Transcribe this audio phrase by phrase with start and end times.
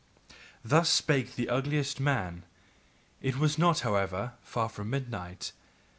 [0.65, 2.41] '"Thus spake the ugliest man;
[3.21, 5.51] it was not, however, far from midnight.